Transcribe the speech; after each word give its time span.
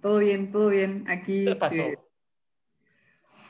Todo 0.00 0.18
bien, 0.18 0.50
todo 0.52 0.68
bien. 0.68 1.04
Aquí. 1.08 1.44
¿Qué 1.44 1.56
pasó? 1.56 1.82
este, 1.82 1.98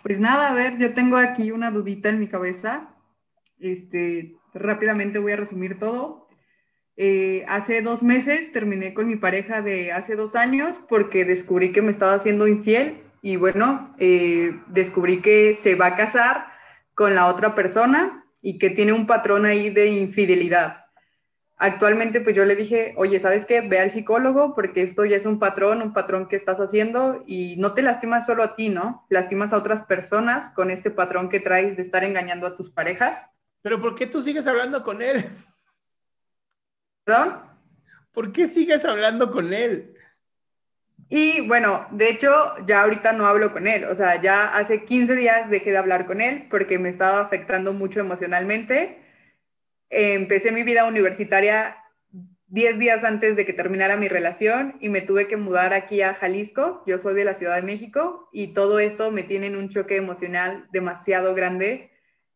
pues 0.02 0.18
nada, 0.18 0.48
a 0.48 0.54
ver, 0.54 0.78
yo 0.78 0.94
tengo 0.94 1.16
aquí 1.16 1.50
una 1.50 1.70
dudita 1.70 2.08
en 2.08 2.20
mi 2.20 2.28
cabeza. 2.28 2.94
Este, 3.58 4.36
rápidamente 4.54 5.18
voy 5.18 5.32
a 5.32 5.36
resumir 5.36 5.78
todo. 5.78 6.28
Eh, 6.96 7.44
hace 7.48 7.82
dos 7.82 8.02
meses 8.02 8.52
terminé 8.52 8.92
con 8.92 9.08
mi 9.08 9.16
pareja 9.16 9.62
de 9.62 9.92
hace 9.92 10.16
dos 10.16 10.34
años 10.34 10.76
porque 10.88 11.24
descubrí 11.24 11.72
que 11.72 11.82
me 11.82 11.92
estaba 11.92 12.14
haciendo 12.14 12.46
infiel 12.46 12.98
y 13.22 13.36
bueno, 13.36 13.94
eh, 13.98 14.58
descubrí 14.66 15.20
que 15.20 15.54
se 15.54 15.74
va 15.74 15.86
a 15.86 15.96
casar 15.96 16.46
con 16.94 17.14
la 17.14 17.28
otra 17.28 17.54
persona 17.54 18.24
y 18.42 18.58
que 18.58 18.70
tiene 18.70 18.92
un 18.92 19.06
patrón 19.06 19.46
ahí 19.46 19.70
de 19.70 19.86
infidelidad. 19.86 20.86
Actualmente, 21.62 22.22
pues 22.22 22.34
yo 22.34 22.46
le 22.46 22.56
dije, 22.56 22.94
oye, 22.96 23.20
¿sabes 23.20 23.44
qué? 23.44 23.60
Ve 23.60 23.78
al 23.80 23.90
psicólogo 23.90 24.54
porque 24.54 24.80
esto 24.80 25.04
ya 25.04 25.18
es 25.18 25.26
un 25.26 25.38
patrón, 25.38 25.82
un 25.82 25.92
patrón 25.92 26.26
que 26.26 26.36
estás 26.36 26.58
haciendo 26.58 27.22
y 27.26 27.56
no 27.58 27.74
te 27.74 27.82
lastimas 27.82 28.24
solo 28.24 28.42
a 28.42 28.56
ti, 28.56 28.70
¿no? 28.70 29.04
Lastimas 29.10 29.52
a 29.52 29.58
otras 29.58 29.82
personas 29.82 30.48
con 30.48 30.70
este 30.70 30.90
patrón 30.90 31.28
que 31.28 31.38
traes 31.38 31.76
de 31.76 31.82
estar 31.82 32.02
engañando 32.02 32.46
a 32.46 32.56
tus 32.56 32.70
parejas. 32.70 33.26
¿Pero 33.60 33.78
por 33.78 33.94
qué 33.94 34.06
tú 34.06 34.22
sigues 34.22 34.46
hablando 34.46 34.82
con 34.82 35.02
él? 35.02 35.22
¿Perdón? 37.04 37.42
¿Por 38.10 38.32
qué 38.32 38.46
sigues 38.46 38.82
hablando 38.86 39.30
con 39.30 39.52
él? 39.52 39.94
Y 41.10 41.46
bueno, 41.46 41.86
de 41.90 42.08
hecho, 42.08 42.30
ya 42.64 42.84
ahorita 42.84 43.12
no 43.12 43.26
hablo 43.26 43.52
con 43.52 43.66
él. 43.66 43.84
O 43.84 43.94
sea, 43.94 44.18
ya 44.18 44.56
hace 44.56 44.86
15 44.86 45.14
días 45.14 45.50
dejé 45.50 45.72
de 45.72 45.76
hablar 45.76 46.06
con 46.06 46.22
él 46.22 46.46
porque 46.50 46.78
me 46.78 46.88
estaba 46.88 47.20
afectando 47.20 47.74
mucho 47.74 48.00
emocionalmente. 48.00 49.09
Empecé 49.90 50.52
mi 50.52 50.62
vida 50.62 50.86
universitaria 50.86 51.76
10 52.50 52.78
días 52.78 53.04
antes 53.04 53.36
de 53.36 53.46
que 53.46 53.52
terminara 53.52 53.96
mi 53.96 54.08
relación 54.08 54.76
y 54.80 54.88
me 54.88 55.02
tuve 55.02 55.28
que 55.28 55.36
mudar 55.36 55.72
aquí 55.72 56.02
a 56.02 56.14
Jalisco. 56.14 56.82
Yo 56.86 56.98
soy 56.98 57.14
de 57.14 57.24
la 57.24 57.34
Ciudad 57.34 57.56
de 57.56 57.62
México 57.62 58.28
y 58.32 58.54
todo 58.54 58.80
esto 58.80 59.10
me 59.10 59.22
tiene 59.22 59.46
en 59.46 59.56
un 59.56 59.68
choque 59.68 59.96
emocional 59.96 60.66
demasiado 60.72 61.34
grande. 61.34 61.90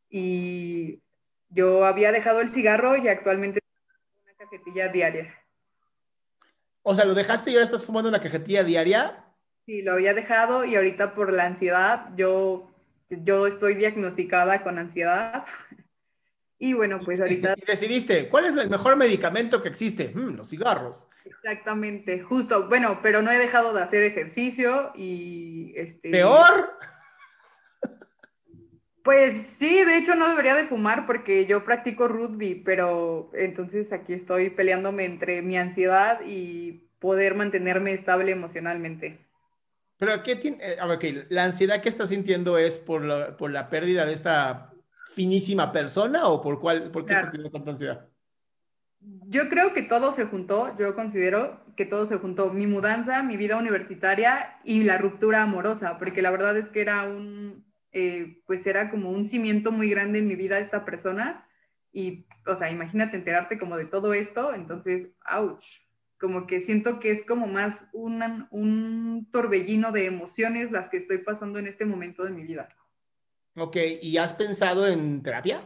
Y 0.08 1.02
yo 1.48 1.84
había 1.84 2.12
dejado 2.12 2.40
el 2.40 2.50
cigarro 2.50 2.96
y 2.96 3.08
actualmente 3.08 3.60
una 4.24 4.34
cajetilla 4.36 4.88
diaria. 4.88 5.34
O 6.82 6.94
sea, 6.94 7.04
¿lo 7.04 7.14
dejaste 7.14 7.50
y 7.50 7.54
ahora 7.54 7.64
estás 7.64 7.84
fumando 7.84 8.08
una 8.08 8.20
cajetilla 8.20 8.62
diaria? 8.62 9.24
Sí, 9.66 9.82
lo 9.82 9.92
había 9.92 10.14
dejado 10.14 10.64
y 10.64 10.76
ahorita 10.76 11.14
por 11.14 11.32
la 11.32 11.46
ansiedad, 11.46 12.10
yo, 12.16 12.70
yo 13.08 13.46
estoy 13.46 13.74
diagnosticada 13.74 14.62
con 14.62 14.78
ansiedad. 14.78 15.44
Y 16.58 16.72
bueno, 16.74 17.00
pues 17.04 17.20
ahorita 17.20 17.54
Y 17.58 17.64
decidiste, 17.66 18.28
¿cuál 18.28 18.46
es 18.46 18.56
el 18.56 18.70
mejor 18.70 18.96
medicamento 18.96 19.60
que 19.62 19.68
existe? 19.68 20.08
Mm, 20.14 20.36
los 20.36 20.48
cigarros. 20.50 21.08
exactamente, 21.24 22.20
justo, 22.22 22.68
bueno, 22.68 23.00
pero 23.02 23.22
no 23.22 23.30
he 23.30 23.38
dejado 23.38 23.74
de 23.74 23.82
hacer 23.82 24.02
ejercicio 24.04 24.92
y 24.94 25.72
este... 25.76 26.10
¿Peor? 26.10 26.78
Pues 29.02 29.34
sí, 29.58 29.84
de 29.84 29.98
hecho 29.98 30.14
no 30.14 30.28
debería 30.30 30.54
de 30.56 30.66
fumar 30.66 31.06
porque 31.06 31.44
yo 31.46 31.64
practico 31.64 32.08
rugby, 32.08 32.62
pero 32.64 33.30
entonces 33.34 33.92
aquí 33.92 34.14
estoy 34.14 34.50
peleándome 34.50 35.04
entre 35.04 35.42
mi 35.42 35.58
ansiedad 35.58 36.20
y 36.26 36.88
poder 36.98 37.34
mantenerme 37.34 37.92
estable 37.92 38.32
emocionalmente. 38.32 39.18
¿Pero 39.98 40.22
qué 40.22 40.36
tiene? 40.36 40.58
eh, 40.60 40.76
A 40.80 40.86
ver, 40.86 40.96
ok, 40.96 41.26
¿la 41.30 41.44
ansiedad 41.44 41.80
que 41.80 41.88
estás 41.88 42.08
sintiendo 42.08 42.58
es 42.58 42.78
por 42.78 43.04
la, 43.04 43.36
por 43.36 43.50
la 43.50 43.68
pérdida 43.70 44.04
de 44.06 44.12
esta 44.12 44.73
finísima 45.14 45.72
persona 45.72 46.26
o 46.26 46.40
por 46.42 46.60
cuál, 46.60 46.90
por 46.90 47.02
qué 47.04 47.08
Claro. 47.08 47.20
estás 47.26 47.32
teniendo 47.32 47.56
tanta 47.56 47.70
ansiedad? 47.70 48.08
Yo 49.28 49.48
creo 49.50 49.74
que 49.74 49.82
todo 49.82 50.12
se 50.12 50.24
juntó, 50.24 50.76
yo 50.78 50.94
considero 50.94 51.60
que 51.76 51.84
todo 51.84 52.06
se 52.06 52.16
juntó, 52.16 52.50
mi 52.52 52.66
mudanza, 52.66 53.22
mi 53.22 53.36
vida 53.36 53.58
universitaria 53.58 54.56
y 54.64 54.82
la 54.84 54.96
ruptura 54.98 55.42
amorosa, 55.42 55.98
porque 55.98 56.22
la 56.22 56.30
verdad 56.30 56.56
es 56.56 56.68
que 56.68 56.80
era 56.80 57.04
un, 57.04 57.64
eh, 57.92 58.42
pues 58.46 58.66
era 58.66 58.90
como 58.90 59.10
un 59.10 59.26
cimiento 59.26 59.72
muy 59.72 59.90
grande 59.90 60.20
en 60.20 60.28
mi 60.28 60.36
vida 60.36 60.58
esta 60.58 60.84
persona 60.86 61.46
y, 61.92 62.26
o 62.46 62.54
sea, 62.56 62.70
imagínate 62.70 63.16
enterarte 63.16 63.58
como 63.58 63.76
de 63.76 63.84
todo 63.84 64.14
esto, 64.14 64.54
entonces, 64.54 65.10
ouch, 65.30 65.64
como 66.18 66.46
que 66.46 66.62
siento 66.62 66.98
que 66.98 67.10
es 67.10 67.24
como 67.26 67.46
más 67.46 67.84
una- 67.92 68.48
un 68.50 69.28
torbellino 69.30 69.92
de 69.92 70.06
emociones 70.06 70.70
las 70.72 70.88
que 70.88 70.96
estoy 70.96 71.18
pasando 71.18 71.58
en 71.58 71.66
este 71.66 71.84
momento 71.84 72.24
de 72.24 72.30
mi 72.30 72.42
vida. 72.42 72.68
Ok, 73.56 73.76
¿y 74.02 74.16
has 74.16 74.34
pensado 74.34 74.86
en 74.86 75.22
terapia? 75.22 75.62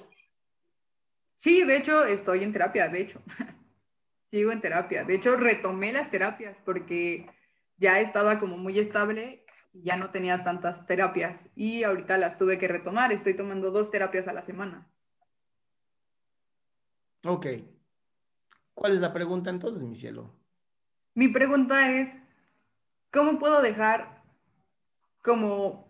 Sí, 1.37 1.65
de 1.65 1.77
hecho, 1.77 2.05
estoy 2.05 2.43
en 2.43 2.53
terapia, 2.53 2.89
de 2.89 3.01
hecho. 3.01 3.23
Sigo 4.31 4.53
en 4.53 4.61
terapia. 4.61 5.05
De 5.05 5.15
hecho, 5.15 5.37
retomé 5.37 5.93
las 5.93 6.11
terapias 6.11 6.57
porque 6.65 7.31
ya 7.79 8.01
estaba 8.01 8.39
como 8.39 8.59
muy 8.59 8.79
estable 8.79 9.45
y 9.73 9.85
ya 9.85 9.97
no 9.97 10.11
tenía 10.11 10.45
tantas 10.45 10.85
terapias. 10.87 11.49
Y 11.55 11.85
ahorita 11.85 12.19
las 12.19 12.37
tuve 12.37 12.59
que 12.59 12.69
retomar. 12.69 13.13
Estoy 13.13 13.35
tomando 13.35 13.71
dos 13.71 13.91
terapias 13.91 14.29
a 14.29 14.33
la 14.33 14.43
semana. 14.43 14.87
Ok. 17.25 17.47
¿Cuál 18.75 18.93
es 18.93 19.01
la 19.01 19.13
pregunta 19.13 19.51
entonces, 19.51 19.83
mi 19.83 19.97
cielo? 19.97 20.35
Mi 21.15 21.29
pregunta 21.29 21.99
es, 21.99 22.17
¿cómo 23.11 23.39
puedo 23.39 23.63
dejar 23.63 24.23
como, 25.23 25.88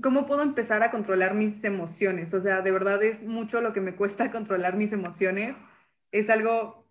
cómo 0.00 0.26
puedo 0.26 0.42
empezar 0.42 0.82
a 0.82 0.90
controlar 0.90 1.34
mis 1.34 1.62
emociones? 1.64 2.32
O 2.34 2.40
sea, 2.40 2.62
de 2.62 2.70
verdad 2.70 3.02
es 3.02 3.22
mucho 3.22 3.60
lo 3.60 3.72
que 3.72 3.80
me 3.80 3.94
cuesta 3.94 4.30
controlar 4.32 4.76
mis 4.76 4.92
emociones. 4.92 5.56
Es 6.10 6.30
algo 6.30 6.82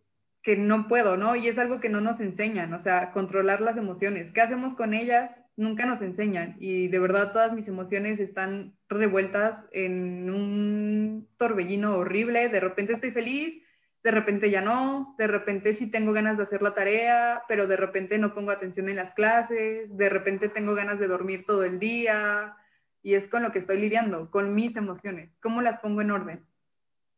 que 0.43 0.57
no 0.57 0.87
puedo, 0.87 1.17
¿no? 1.17 1.35
Y 1.35 1.47
es 1.47 1.59
algo 1.59 1.79
que 1.79 1.89
no 1.89 2.01
nos 2.01 2.19
enseñan, 2.19 2.73
o 2.73 2.81
sea, 2.81 3.11
controlar 3.11 3.61
las 3.61 3.77
emociones. 3.77 4.31
¿Qué 4.31 4.41
hacemos 4.41 4.73
con 4.73 4.95
ellas? 4.95 5.45
Nunca 5.55 5.85
nos 5.85 6.01
enseñan. 6.01 6.55
Y 6.59 6.87
de 6.87 6.99
verdad 6.99 7.31
todas 7.31 7.53
mis 7.53 7.67
emociones 7.67 8.19
están 8.19 8.75
revueltas 8.89 9.67
en 9.71 10.31
un 10.31 11.29
torbellino 11.37 11.95
horrible. 11.95 12.49
De 12.49 12.59
repente 12.59 12.93
estoy 12.93 13.11
feliz 13.11 13.61
de 14.03 14.11
repente 14.11 14.49
ya 14.49 14.61
no, 14.61 15.13
de 15.17 15.27
repente 15.27 15.73
sí 15.73 15.91
tengo 15.91 16.11
ganas 16.11 16.37
de 16.37 16.43
hacer 16.43 16.61
la 16.61 16.73
tarea, 16.73 17.43
pero 17.47 17.67
de 17.67 17.77
repente 17.77 18.17
no 18.17 18.33
pongo 18.33 18.49
atención 18.51 18.89
en 18.89 18.95
las 18.95 19.13
clases, 19.13 19.95
de 19.95 20.09
repente 20.09 20.49
tengo 20.49 20.73
ganas 20.73 20.99
de 20.99 21.07
dormir 21.07 21.45
todo 21.45 21.63
el 21.63 21.77
día 21.77 22.55
y 23.03 23.15
es 23.15 23.27
con 23.27 23.43
lo 23.43 23.51
que 23.51 23.59
estoy 23.59 23.79
lidiando, 23.79 24.29
con 24.29 24.53
mis 24.53 24.75
emociones. 24.75 25.31
¿Cómo 25.41 25.61
las 25.61 25.79
pongo 25.79 26.01
en 26.01 26.11
orden? 26.11 26.45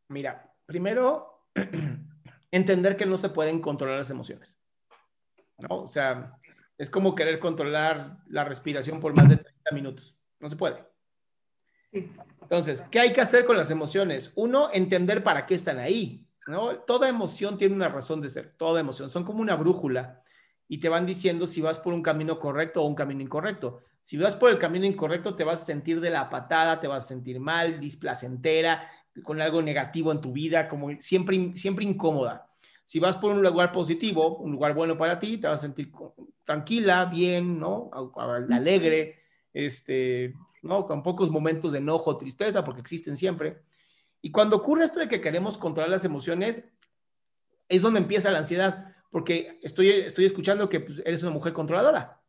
Mira, 0.08 0.52
primero, 0.66 1.48
entender 2.50 2.96
que 2.96 3.06
no 3.06 3.16
se 3.16 3.28
pueden 3.28 3.60
controlar 3.60 3.98
las 3.98 4.10
emociones. 4.10 4.58
¿no? 5.58 5.82
O 5.82 5.88
sea, 5.88 6.38
es 6.78 6.90
como 6.90 7.14
querer 7.14 7.38
controlar 7.38 8.18
la 8.26 8.44
respiración 8.44 9.00
por 9.00 9.14
más 9.14 9.28
de 9.28 9.36
30 9.36 9.70
minutos. 9.72 10.16
No 10.40 10.50
se 10.50 10.56
puede. 10.56 10.84
Entonces, 12.42 12.82
¿qué 12.90 13.00
hay 13.00 13.12
que 13.12 13.20
hacer 13.20 13.44
con 13.44 13.56
las 13.56 13.70
emociones? 13.70 14.32
Uno, 14.34 14.68
entender 14.72 15.22
para 15.22 15.46
qué 15.46 15.54
están 15.54 15.78
ahí. 15.78 16.26
¿no? 16.46 16.76
Toda 16.80 17.08
emoción 17.08 17.56
tiene 17.56 17.74
una 17.74 17.88
razón 17.88 18.20
de 18.20 18.28
ser, 18.28 18.54
toda 18.56 18.80
emoción. 18.80 19.10
Son 19.10 19.24
como 19.24 19.40
una 19.40 19.54
brújula 19.54 20.22
y 20.68 20.78
te 20.78 20.88
van 20.88 21.06
diciendo 21.06 21.46
si 21.46 21.60
vas 21.60 21.78
por 21.78 21.92
un 21.92 22.02
camino 22.02 22.38
correcto 22.38 22.82
o 22.82 22.86
un 22.86 22.94
camino 22.94 23.22
incorrecto. 23.22 23.80
Si 24.02 24.16
vas 24.16 24.36
por 24.36 24.50
el 24.50 24.58
camino 24.58 24.86
incorrecto, 24.86 25.34
te 25.34 25.44
vas 25.44 25.62
a 25.62 25.64
sentir 25.64 26.00
de 26.00 26.10
la 26.10 26.28
patada, 26.28 26.80
te 26.80 26.88
vas 26.88 27.04
a 27.04 27.08
sentir 27.08 27.40
mal, 27.40 27.80
displacentera, 27.80 28.86
con 29.22 29.40
algo 29.40 29.62
negativo 29.62 30.12
en 30.12 30.20
tu 30.20 30.32
vida, 30.32 30.68
como 30.68 30.90
siempre, 31.00 31.56
siempre 31.56 31.84
incómoda. 31.84 32.50
Si 32.84 32.98
vas 32.98 33.16
por 33.16 33.32
un 33.32 33.42
lugar 33.42 33.72
positivo, 33.72 34.36
un 34.36 34.52
lugar 34.52 34.74
bueno 34.74 34.98
para 34.98 35.18
ti, 35.18 35.38
te 35.38 35.46
vas 35.46 35.60
a 35.60 35.62
sentir 35.62 35.90
tranquila, 36.44 37.06
bien, 37.06 37.58
¿no? 37.58 37.90
Alegre, 38.50 39.20
este, 39.52 40.34
¿no? 40.62 40.86
Con 40.86 41.02
pocos 41.02 41.30
momentos 41.30 41.72
de 41.72 41.78
enojo, 41.78 42.18
tristeza, 42.18 42.64
porque 42.64 42.80
existen 42.80 43.16
siempre. 43.16 43.62
Y 44.20 44.30
cuando 44.30 44.56
ocurre 44.56 44.84
esto 44.84 45.00
de 45.00 45.08
que 45.08 45.20
queremos 45.20 45.56
controlar 45.56 45.90
las 45.90 46.04
emociones, 46.04 46.68
es 47.68 47.82
donde 47.82 48.00
empieza 48.00 48.30
la 48.30 48.38
ansiedad, 48.38 48.93
porque 49.14 49.60
estoy, 49.62 49.90
estoy 49.90 50.24
escuchando 50.24 50.68
que 50.68 50.80
pues, 50.80 50.98
eres 51.04 51.22
una 51.22 51.30
mujer 51.30 51.52
controladora, 51.52 52.20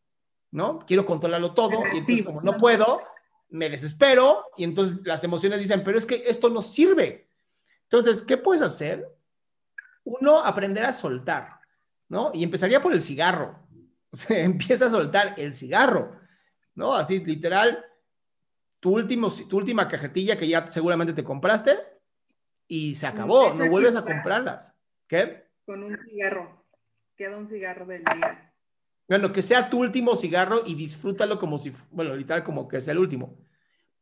¿no? 0.51 0.85
Quiero 0.85 1.03
controlarlo 1.03 1.51
todo 1.55 1.79
y 1.91 1.97
entonces 1.97 2.23
como 2.23 2.41
no 2.41 2.57
puedo, 2.57 3.01
me 3.49 3.71
desespero 3.71 4.51
y 4.55 4.65
entonces 4.65 4.97
las 5.03 5.23
emociones 5.23 5.59
dicen, 5.59 5.83
pero 5.83 5.97
es 5.97 6.05
que 6.05 6.21
esto 6.27 6.47
no 6.47 6.61
sirve. 6.61 7.27
Entonces, 7.85 8.21
¿qué 8.21 8.37
puedes 8.37 8.61
hacer? 8.61 9.11
Uno, 10.03 10.37
aprender 10.37 10.85
a 10.85 10.93
soltar, 10.93 11.59
¿no? 12.07 12.29
Y 12.35 12.43
empezaría 12.43 12.79
por 12.79 12.93
el 12.93 13.01
cigarro. 13.01 13.65
O 14.11 14.15
sea, 14.17 14.43
empieza 14.43 14.85
a 14.85 14.91
soltar 14.91 15.33
el 15.37 15.55
cigarro, 15.55 16.19
¿no? 16.75 16.93
Así, 16.93 17.19
literal, 17.25 17.83
tu, 18.79 18.93
último, 18.93 19.29
tu 19.49 19.57
última 19.57 19.87
cajetilla 19.87 20.37
que 20.37 20.47
ya 20.47 20.67
seguramente 20.67 21.13
te 21.13 21.23
compraste 21.23 21.79
y 22.67 22.93
se 22.93 23.07
acabó, 23.07 23.55
no 23.55 23.67
vuelves 23.71 23.95
a 23.95 24.05
comprarlas. 24.05 24.77
¿Qué? 25.07 25.47
Con 25.65 25.81
un 25.83 25.97
cigarro. 26.07 26.64
Queda 27.15 27.37
un 27.37 27.47
cigarro 27.47 27.85
del 27.85 28.03
día. 28.03 28.53
Bueno, 29.07 29.31
que 29.31 29.41
sea 29.41 29.69
tu 29.69 29.79
último 29.79 30.15
cigarro 30.15 30.63
y 30.65 30.75
disfrútalo 30.75 31.37
como 31.37 31.59
si, 31.59 31.71
bueno, 31.91 32.15
literal, 32.15 32.43
como 32.43 32.67
que 32.67 32.81
sea 32.81 32.93
el 32.93 32.99
último. 32.99 33.37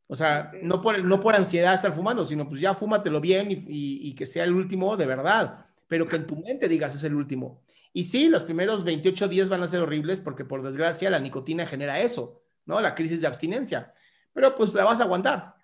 O 0.07 0.15
sea, 0.15 0.51
no, 0.61 0.81
por, 0.81 1.03
no 1.03 1.19
por 1.19 1.35
ansiedad 1.35 1.73
estar 1.73 1.91
fumando, 1.93 2.23
sino 2.25 2.47
pues 2.47 2.61
ya 2.61 2.73
fúmatelo 2.73 3.19
bien 3.19 3.51
y, 3.51 3.65
y, 3.67 4.15
que 4.15 4.25
sea 4.25 4.43
el 4.43 4.53
último 4.53 4.95
de 4.95 5.05
verdad, 5.05 5.65
pero 5.87 6.05
que 6.05 6.15
en 6.15 6.27
tu 6.27 6.35
mente 6.37 6.67
digas 6.67 6.95
es 6.95 7.03
el 7.03 7.15
último. 7.15 7.63
Y 7.93 8.05
sí, 8.05 8.27
los 8.29 8.43
primeros 8.43 8.83
28 8.83 9.27
días 9.27 9.49
van 9.49 9.63
a 9.63 9.67
ser 9.67 9.81
horribles 9.81 10.19
porque 10.19 10.45
por 10.45 10.61
desgracia 10.61 11.09
la 11.09 11.19
nicotina 11.19 11.65
genera 11.65 11.99
eso, 11.99 12.43
¿no? 12.65 12.79
La 12.79 12.95
crisis 12.95 13.21
de 13.21 13.27
abstinencia 13.27 13.93
pero 14.33 14.55
pues 14.55 14.73
la 14.73 14.83
vas 14.83 14.99
a 14.99 15.03
aguantar, 15.03 15.55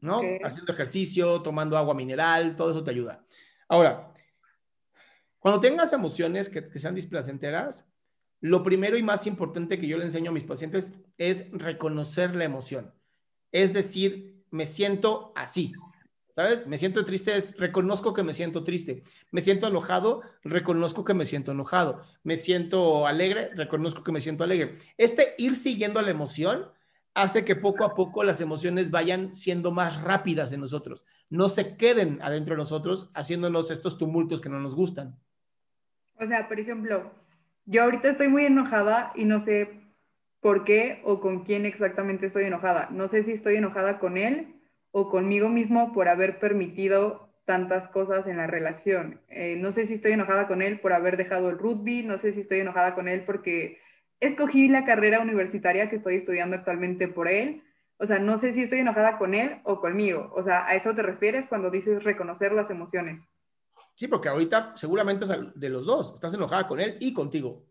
¿no? 0.00 0.20
Haciendo 0.44 0.72
ejercicio, 0.72 1.40
tomando 1.40 1.76
agua 1.76 1.94
mineral, 1.94 2.54
todo 2.54 2.70
eso 2.70 2.84
te 2.84 2.90
ayuda. 2.90 3.24
Ahora, 3.66 4.11
cuando 5.42 5.60
tengas 5.60 5.92
emociones 5.92 6.48
que, 6.48 6.68
que 6.68 6.78
sean 6.78 6.94
displacenteras, 6.94 7.92
lo 8.40 8.62
primero 8.62 8.96
y 8.96 9.02
más 9.02 9.26
importante 9.26 9.78
que 9.78 9.88
yo 9.88 9.98
le 9.98 10.04
enseño 10.04 10.30
a 10.30 10.34
mis 10.34 10.44
pacientes 10.44 10.92
es 11.18 11.50
reconocer 11.50 12.36
la 12.36 12.44
emoción. 12.44 12.94
Es 13.50 13.72
decir, 13.72 14.44
me 14.52 14.66
siento 14.66 15.32
así, 15.34 15.72
¿sabes? 16.32 16.68
Me 16.68 16.78
siento 16.78 17.04
triste, 17.04 17.36
es, 17.36 17.56
reconozco 17.58 18.14
que 18.14 18.22
me 18.22 18.34
siento 18.34 18.62
triste. 18.62 19.02
Me 19.32 19.40
siento 19.40 19.66
enojado, 19.66 20.22
reconozco 20.44 21.04
que 21.04 21.14
me 21.14 21.26
siento 21.26 21.50
enojado. 21.50 22.04
Me 22.22 22.36
siento 22.36 23.08
alegre, 23.08 23.50
reconozco 23.54 24.04
que 24.04 24.12
me 24.12 24.20
siento 24.20 24.44
alegre. 24.44 24.76
Este 24.96 25.34
ir 25.38 25.56
siguiendo 25.56 26.00
la 26.02 26.12
emoción 26.12 26.70
hace 27.14 27.44
que 27.44 27.56
poco 27.56 27.84
a 27.84 27.94
poco 27.94 28.22
las 28.22 28.40
emociones 28.40 28.92
vayan 28.92 29.34
siendo 29.34 29.72
más 29.72 30.00
rápidas 30.02 30.52
en 30.52 30.60
nosotros, 30.60 31.04
no 31.28 31.48
se 31.48 31.76
queden 31.76 32.20
adentro 32.22 32.54
de 32.54 32.62
nosotros 32.62 33.10
haciéndonos 33.14 33.70
estos 33.70 33.98
tumultos 33.98 34.40
que 34.40 34.48
no 34.48 34.60
nos 34.60 34.74
gustan. 34.74 35.18
O 36.16 36.26
sea, 36.26 36.48
por 36.48 36.60
ejemplo, 36.60 37.12
yo 37.64 37.84
ahorita 37.84 38.10
estoy 38.10 38.28
muy 38.28 38.44
enojada 38.44 39.12
y 39.14 39.24
no 39.24 39.44
sé 39.44 39.68
por 40.40 40.64
qué 40.64 41.00
o 41.04 41.20
con 41.20 41.44
quién 41.44 41.64
exactamente 41.66 42.26
estoy 42.26 42.44
enojada. 42.44 42.88
No 42.90 43.08
sé 43.08 43.22
si 43.22 43.32
estoy 43.32 43.56
enojada 43.56 43.98
con 43.98 44.18
él 44.18 44.60
o 44.90 45.08
conmigo 45.08 45.48
mismo 45.48 45.92
por 45.92 46.08
haber 46.08 46.38
permitido 46.38 47.32
tantas 47.44 47.88
cosas 47.88 48.26
en 48.26 48.36
la 48.36 48.46
relación. 48.46 49.20
Eh, 49.28 49.56
no 49.58 49.72
sé 49.72 49.86
si 49.86 49.94
estoy 49.94 50.12
enojada 50.12 50.46
con 50.46 50.62
él 50.62 50.80
por 50.80 50.92
haber 50.92 51.16
dejado 51.16 51.50
el 51.50 51.58
rugby, 51.58 52.02
no 52.02 52.18
sé 52.18 52.32
si 52.32 52.40
estoy 52.40 52.60
enojada 52.60 52.94
con 52.94 53.08
él 53.08 53.24
porque 53.24 53.78
escogí 54.20 54.68
la 54.68 54.84
carrera 54.84 55.20
universitaria 55.20 55.88
que 55.88 55.96
estoy 55.96 56.16
estudiando 56.16 56.56
actualmente 56.56 57.08
por 57.08 57.28
él. 57.28 57.62
O 57.98 58.06
sea, 58.06 58.18
no 58.18 58.38
sé 58.38 58.52
si 58.52 58.62
estoy 58.62 58.80
enojada 58.80 59.18
con 59.18 59.34
él 59.34 59.60
o 59.64 59.80
conmigo. 59.80 60.32
O 60.34 60.42
sea, 60.42 60.66
¿a 60.66 60.74
eso 60.74 60.94
te 60.94 61.02
refieres 61.02 61.46
cuando 61.46 61.70
dices 61.70 62.02
reconocer 62.04 62.52
las 62.52 62.70
emociones? 62.70 63.20
Sí, 63.94 64.08
porque 64.08 64.28
ahorita 64.28 64.72
seguramente 64.76 65.24
es 65.24 65.32
de 65.54 65.68
los 65.68 65.84
dos. 65.84 66.14
Estás 66.14 66.34
enojada 66.34 66.66
con 66.66 66.80
él 66.80 66.96
y 67.00 67.12
contigo. 67.12 67.64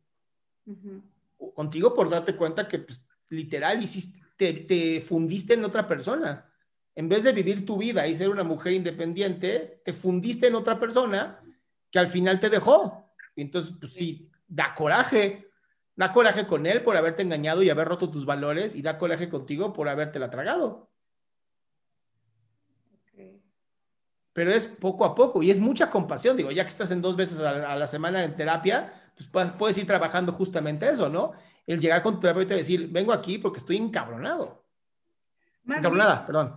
Contigo 1.54 1.94
por 1.94 2.10
darte 2.10 2.36
cuenta 2.36 2.68
que 2.68 2.80
pues, 2.80 3.04
literal 3.30 3.84
hiciste, 3.84 4.20
te, 4.38 4.54
te 4.54 5.02
fundiste 5.02 5.56
en 5.56 5.66
otra 5.66 5.88
persona. 5.88 6.48
En 6.94 7.10
vez 7.10 7.24
de 7.24 7.32
vivir 7.32 7.66
tu 7.66 7.78
vida 7.78 8.08
y 8.08 8.16
ser 8.16 8.30
una 8.30 8.44
mujer 8.44 8.74
independiente, 8.74 9.82
te 9.84 9.94
fundiste 9.94 10.48
en 10.48 10.56
otra 10.56 10.80
persona 10.80 11.42
que 11.90 12.00
al 12.00 12.08
final 12.08 12.40
te 12.40 12.50
dejó. 12.50 13.12
Y 13.36 13.42
entonces, 13.42 13.74
pues 13.80 13.94
sí, 13.94 14.30
da 14.48 14.76
coraje 14.76 15.46
Da 15.96 16.14
coraje 16.14 16.48
con 16.48 16.66
él 16.66 16.84
por 16.84 16.96
haberte 16.96 17.22
engañado 17.22 17.64
y 17.64 17.70
haber 17.70 17.88
roto 17.88 18.10
tus 18.10 18.26
valores 18.26 18.76
y 18.76 18.82
da 18.82 18.98
coraje 18.98 19.30
contigo 19.30 19.74
por 19.74 19.90
habértela 19.90 20.30
tragado. 20.30 20.91
Pero 24.34 24.52
es 24.52 24.68
poco 24.68 25.06
a 25.06 25.14
poco 25.14 25.44
y 25.44 25.52
es 25.52 25.60
mucha 25.60 25.90
compasión. 25.90 26.38
Digo, 26.38 26.52
ya 26.52 26.64
que 26.64 26.70
estás 26.70 26.92
en 26.92 27.02
dos 27.02 27.16
veces 27.16 27.40
a 27.40 27.76
la, 27.76 27.88
semana 27.88 28.24
en 28.24 28.36
terapia, 28.36 28.94
pues 29.32 29.52
puedes 29.52 29.78
ir 29.78 29.86
trabajando 29.86 30.32
justamente 30.32 30.88
eso, 30.90 31.10
¿no? 31.10 31.34
El 31.68 31.80
llegar 31.80 32.02
con 32.02 32.16
tu 32.16 32.22
terapeuta 32.22 32.54
y 32.54 32.60
decir, 32.60 32.90
vengo 32.90 33.12
aquí 33.12 33.38
porque 33.38 33.60
estoy 33.60 33.78
encabronado. 33.78 34.66
Encabronada, 35.68 36.26
perdón. 36.26 36.56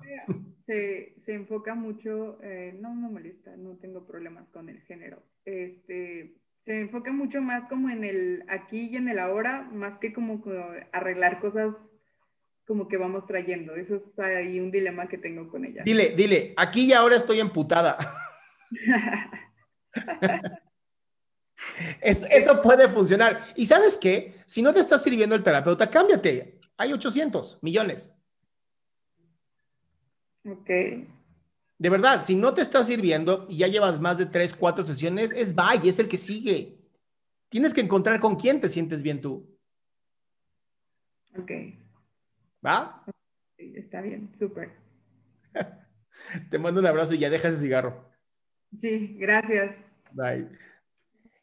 Se, 0.67 1.17
se, 1.27 1.35
enfoca 1.35 1.75
mucho, 1.75 2.39
eh, 2.43 2.75
no 2.81 2.95
me 2.95 3.11
molesta, 3.11 3.55
no 3.57 3.77
tengo 3.77 4.07
problemas 4.07 4.49
con 4.49 4.71
el 4.71 4.81
género. 4.83 5.23
Este, 5.45 6.39
se 6.65 6.81
enfoca 6.81 7.13
mucho 7.13 7.43
más 7.43 7.69
como 7.69 7.91
en 7.91 8.05
el 8.05 8.45
aquí 8.49 8.89
y 8.91 8.97
en 8.97 9.09
el 9.09 9.19
ahora, 9.19 9.69
más 9.73 9.99
que 9.99 10.15
como 10.15 10.43
arreglar 10.93 11.41
cosas 11.41 11.94
como 12.67 12.89
que 12.89 12.97
vamos 12.97 13.27
trayendo. 13.27 13.75
Eso 13.75 13.97
es 13.97 14.19
ahí 14.19 14.61
un 14.61 14.71
dilema 14.71 15.07
que 15.09 15.19
tengo 15.19 15.49
con 15.49 15.65
ella. 15.65 15.83
Dile, 15.85 16.15
dile, 16.17 16.55
aquí 16.57 16.87
y 16.87 16.93
ahora 16.93 17.17
estoy 17.17 17.41
emputada. 17.41 17.99
eso 22.03 22.63
puede 22.63 22.89
funcionar. 22.89 23.53
Y 23.57 23.67
sabes 23.67 23.97
qué, 23.97 24.35
si 24.47 24.63
no 24.63 24.73
te 24.73 24.81
está 24.81 24.99
sirviendo 24.99 25.35
el 25.35 25.43
terapeuta, 25.43 25.91
cámbiate. 25.91 26.61
Hay 26.77 26.93
800 26.93 27.59
millones. 27.63 28.11
Ok. 30.47 30.69
De 31.79 31.91
verdad, 31.91 32.25
si 32.25 32.35
no 32.35 32.55
te 32.55 32.63
está 32.63 32.85
sirviendo 32.85 33.47
y 33.49 33.59
ya 33.59 33.69
llevas 33.69 34.01
más 34.01 34.17
de 34.19 34.27
tres, 34.27 34.55
cuatro 34.55 34.85
sesiones, 34.85 35.33
es 35.33 35.55
bye, 35.55 35.89
es 35.89 35.99
el 35.99 36.09
que 36.09 36.19
sigue. 36.19 36.79
Tienes 37.49 37.75
que 37.75 37.81
encontrar 37.81 38.21
con 38.21 38.37
quién 38.37 38.61
te 38.61 38.69
sientes 38.69 39.03
bien 39.03 39.21
tú. 39.21 39.47
Ok. 41.37 41.51
¿Va? 42.65 43.05
está 43.59 44.01
bien, 44.01 44.31
súper. 44.39 44.71
te 46.51 46.59
mando 46.59 46.81
un 46.81 46.87
abrazo 46.87 47.15
y 47.15 47.19
ya 47.19 47.31
dejas 47.31 47.55
el 47.55 47.61
cigarro. 47.61 48.05
Sí, 48.81 49.17
gracias. 49.19 49.79
Bye. 50.13 50.49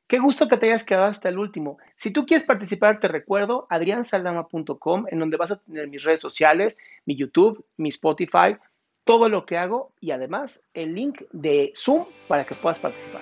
Qué 0.07 0.19
gusto 0.19 0.49
que 0.49 0.57
te 0.57 0.65
hayas 0.65 0.85
quedado 0.85 1.05
hasta 1.05 1.29
el 1.29 1.37
último. 1.37 1.77
Si 1.95 2.11
tú 2.11 2.25
quieres 2.25 2.45
participar, 2.45 2.99
te 2.99 3.07
recuerdo 3.07 3.65
adriansaldama.com, 3.69 5.05
en 5.09 5.19
donde 5.19 5.37
vas 5.37 5.51
a 5.51 5.59
tener 5.61 5.87
mis 5.87 6.03
redes 6.03 6.19
sociales, 6.19 6.77
mi 7.05 7.15
YouTube, 7.15 7.65
mi 7.77 7.89
Spotify, 7.89 8.57
todo 9.05 9.29
lo 9.29 9.45
que 9.45 9.57
hago 9.57 9.93
y 10.01 10.11
además 10.11 10.61
el 10.73 10.95
link 10.95 11.21
de 11.31 11.71
Zoom 11.75 12.05
para 12.27 12.43
que 12.43 12.55
puedas 12.55 12.79
participar. 12.79 13.21